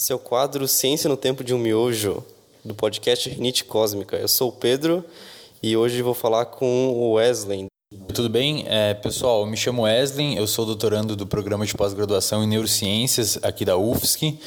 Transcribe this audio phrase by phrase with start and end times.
[0.00, 2.24] Esse é o quadro Ciência no Tempo de um Miojo,
[2.64, 4.16] do podcast Rinite Cósmica.
[4.16, 5.04] Eu sou o Pedro
[5.62, 7.66] e hoje vou falar com o Wesley.
[8.14, 8.64] Tudo bem?
[8.66, 13.38] É, pessoal, eu me chamo Wesley, eu sou doutorando do programa de pós-graduação em Neurociências
[13.42, 14.38] aqui da UFSC.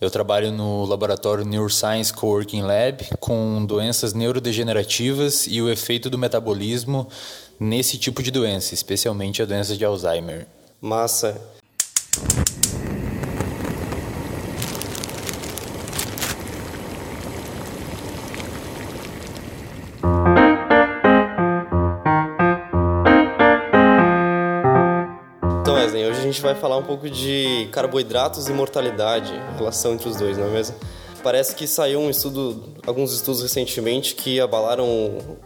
[0.00, 7.06] Eu trabalho no laboratório Neuroscience Coworking Lab com doenças neurodegenerativas e o efeito do metabolismo
[7.60, 10.46] nesse tipo de doença, especialmente a doença de Alzheimer.
[10.80, 11.38] Massa.
[26.34, 30.50] Gente vai falar um pouco de carboidratos e mortalidade, relação entre os dois, não é
[30.50, 30.74] mesmo?
[31.24, 34.86] Parece que saiu um estudo, alguns estudos recentemente que abalaram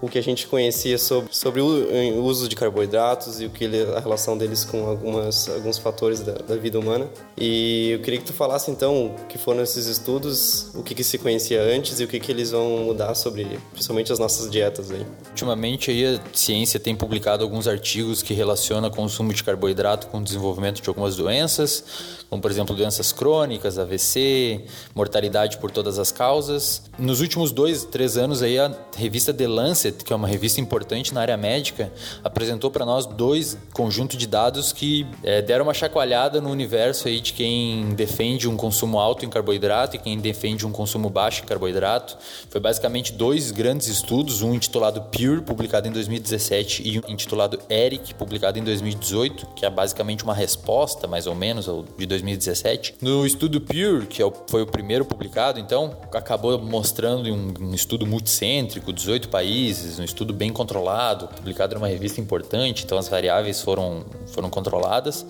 [0.03, 3.85] o que a gente conhecia sobre, sobre o uso de carboidratos e o que ele,
[3.95, 7.09] a relação deles com algumas, alguns fatores da, da, vida humana.
[7.37, 11.05] E eu queria que tu falasse então o que foram esses estudos, o que, que
[11.05, 14.91] se conhecia antes e o que, que eles vão mudar sobre, principalmente as nossas dietas
[14.91, 15.07] aí.
[15.31, 20.25] Ultimamente aí a ciência tem publicado alguns artigos que relacionam consumo de carboidrato com o
[20.25, 21.85] desenvolvimento de algumas doenças,
[22.29, 26.83] como por exemplo doenças crônicas, AVC, mortalidade por por todas as causas.
[26.99, 31.13] Nos últimos dois, três anos aí a revista The Lancet, que é uma revista importante
[31.13, 31.93] na área médica,
[32.25, 37.21] apresentou para nós dois conjuntos de dados que é, deram uma chacoalhada no universo aí
[37.21, 41.47] de quem defende um consumo alto em carboidrato e quem defende um consumo baixo em
[41.47, 42.17] carboidrato.
[42.49, 48.15] Foi basicamente dois grandes estudos, um intitulado Pure, publicado em 2017, e um intitulado Eric,
[48.15, 52.95] publicado em 2018, que é basicamente uma resposta, mais ou menos, de 2017.
[53.03, 58.07] No estudo Pure, que é foi o primeiro publicado, então, acabou mostrando um, um, estudo
[58.07, 64.05] multicêntrico, 18 países, um estudo bem controlado, publicado numa revista importante, então as variáveis foram,
[64.29, 65.27] foram controladas.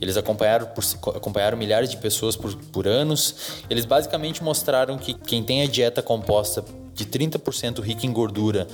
[0.00, 0.84] Eles acompanharam, por,
[1.16, 3.62] acompanharam milhares de pessoas por, por anos.
[3.68, 8.66] Eles basicamente mostraram que quem tem a dieta composta de 30% rica em gordura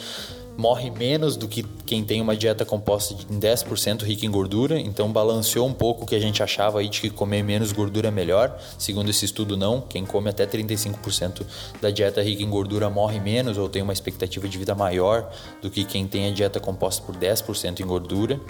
[0.56, 5.12] morre menos do que quem tem uma dieta composta de 10% rica em gordura, então
[5.12, 8.10] balanceou um pouco o que a gente achava aí de que comer menos gordura é
[8.10, 8.58] melhor.
[8.78, 11.42] Segundo esse estudo não, quem come até 35%
[11.80, 15.30] da dieta rica em gordura morre menos ou tem uma expectativa de vida maior
[15.62, 18.40] do que quem tem a dieta composta por 10% em gordura.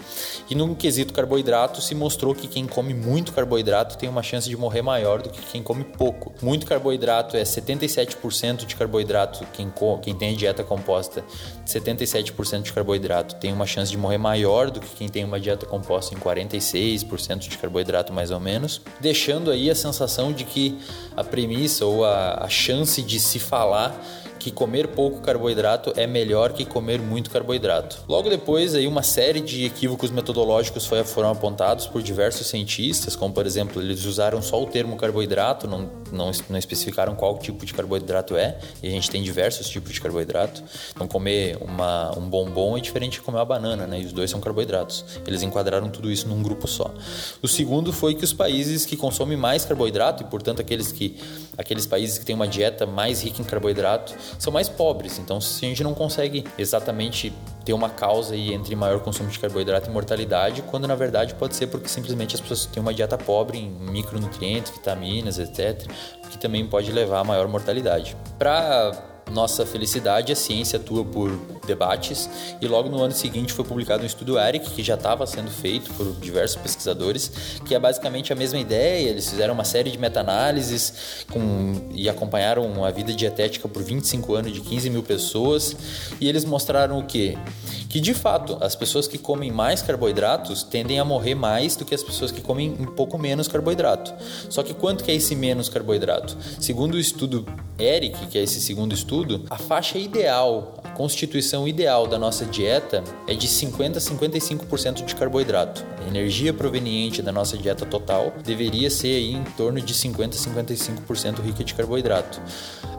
[0.48, 4.56] E no quesito carboidrato se mostrou que quem come muito carboidrato tem uma chance de
[4.56, 6.32] morrer maior do que quem come pouco.
[6.42, 9.72] Muito carboidrato é 77% de carboidrato quem,
[10.02, 11.24] quem tem a dieta composta
[11.66, 15.66] 77% de carboidrato tem uma chance de morrer maior do que quem tem uma dieta
[15.66, 20.78] composta em 46% de carboidrato mais ou menos, deixando aí a sensação de que
[21.16, 23.98] a premissa ou a, a chance de se falar
[24.38, 28.02] que comer pouco carboidrato é melhor que comer muito carboidrato.
[28.08, 33.46] Logo depois, aí uma série de equívocos metodológicos foram apontados por diversos cientistas, como por
[33.46, 38.36] exemplo, eles usaram só o termo carboidrato, não, não, não especificaram qual tipo de carboidrato
[38.36, 40.62] é, e a gente tem diversos tipos de carboidrato.
[40.94, 44.00] Então, comer uma, um bombom é diferente de comer uma banana, né?
[44.00, 45.04] E os dois são carboidratos.
[45.26, 46.92] Eles enquadraram tudo isso num grupo só.
[47.42, 51.16] O segundo foi que os países que consomem mais carboidrato, e portanto aqueles, que,
[51.56, 55.18] aqueles países que têm uma dieta mais rica em carboidrato, são mais pobres.
[55.18, 57.32] Então, se a gente não consegue exatamente
[57.64, 61.56] ter uma causa aí entre maior consumo de carboidrato e mortalidade, quando na verdade pode
[61.56, 65.86] ser porque simplesmente as pessoas têm uma dieta pobre em micronutrientes, vitaminas, etc.,
[66.30, 68.16] que também pode levar a maior mortalidade.
[68.38, 71.30] Para nossa felicidade, a ciência atua por
[71.66, 75.50] debates e logo no ano seguinte foi publicado um estudo ERIC que já estava sendo
[75.50, 79.08] feito por diversos pesquisadores, que é basicamente a mesma ideia.
[79.08, 81.24] Eles fizeram uma série de meta-análises
[81.92, 85.76] e acompanharam a vida dietética por 25 anos de 15 mil pessoas
[86.20, 87.36] e eles mostraram o que?
[87.88, 91.94] Que de fato as pessoas que comem mais carboidratos tendem a morrer mais do que
[91.94, 94.12] as pessoas que comem um pouco menos carboidrato.
[94.50, 96.36] Só que quanto que é esse menos carboidrato?
[96.60, 97.46] Segundo o estudo
[97.78, 103.34] ERIC, que é esse segundo estudo, a faixa ideal, constituição ideal da nossa dieta é
[103.34, 105.84] de 50 a 55% de carboidrato.
[106.02, 110.40] A energia proveniente da nossa dieta total deveria ser aí em torno de 50 a
[110.40, 112.40] 55% rica de carboidrato.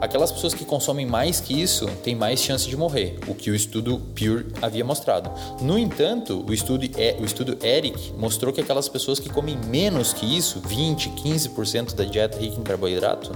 [0.00, 3.54] Aquelas pessoas que consomem mais que isso têm mais chance de morrer, o que o
[3.54, 5.28] estudo Pure havia mostrado.
[5.60, 6.88] No entanto, o estudo,
[7.20, 12.04] o estudo ERIC mostrou que aquelas pessoas que comem menos que isso, 20, 15% da
[12.04, 13.32] dieta rica em carboidrato,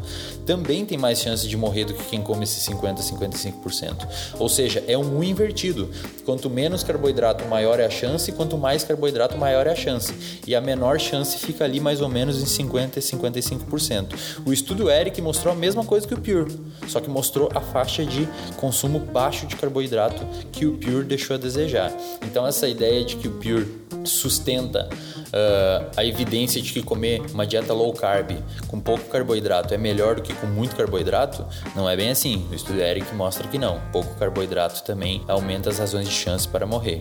[0.47, 4.07] também têm mais chance de morrer do que quem come esses 50, 55%.
[4.39, 5.91] Ou seja, é um U invertido.
[6.25, 10.15] Quanto menos carboidrato, maior é a chance, quanto mais carboidrato, maior é a chance.
[10.47, 14.15] E a menor chance fica ali mais ou menos em 50 e 55%.
[14.47, 16.55] O estudo ERIC mostrou a mesma coisa que o Pure,
[16.87, 21.39] só que mostrou a faixa de consumo baixo de carboidrato que o Pure deixou a
[21.39, 21.93] desejar.
[22.23, 23.67] Então essa ideia de que o Pure
[24.05, 24.89] sustenta
[25.33, 28.33] uh, a evidência de que comer uma dieta low carb
[28.69, 32.47] com pouco carboidrato é melhor do que com muito carboidrato, não é bem assim.
[32.51, 33.81] O estudo Eric mostra que não.
[33.93, 37.01] Pouco carboidrato também aumenta as razões de chance para morrer.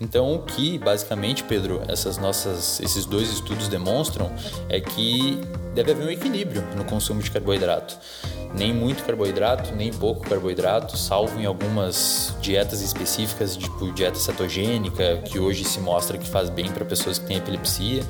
[0.00, 4.30] Então, o que basicamente, Pedro, essas nossas, esses dois estudos demonstram
[4.68, 5.40] é que
[5.74, 7.98] deve haver um equilíbrio no consumo de carboidrato.
[8.56, 15.40] Nem muito carboidrato, nem pouco carboidrato, salvo em algumas dietas específicas, tipo dieta cetogênica, que
[15.40, 18.02] hoje se mostra que faz bem para pessoas que têm epilepsia.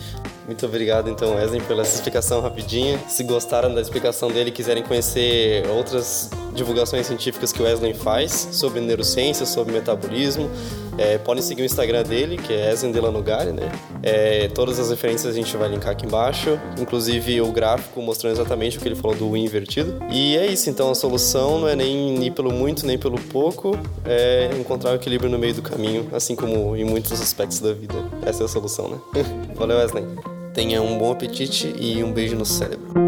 [0.47, 2.99] Muito obrigado, então, Wesley, pela explicação rapidinha.
[3.09, 8.49] Se gostaram da explicação dele e quiserem conhecer outras divulgações científicas que o Wesley faz
[8.53, 10.51] sobre neurociência, sobre metabolismo,
[10.97, 13.71] é, podem seguir o Instagram dele, que é Ezen Delanogari, né?
[14.03, 18.79] É, todas as referências a gente vai linkar aqui embaixo, inclusive o gráfico mostrando exatamente
[18.79, 19.99] o que ele falou do invertido.
[20.11, 23.77] E é isso, então a solução não é nem ir pelo muito nem pelo pouco,
[24.05, 27.95] é encontrar o equilíbrio no meio do caminho, assim como em muitos aspectos da vida.
[28.25, 28.99] Essa é a solução, né?
[29.57, 30.05] Valeu, Wesley.
[30.53, 33.04] Tenha um bom apetite e um beijo no cérebro.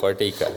[0.00, 0.48] Corteica.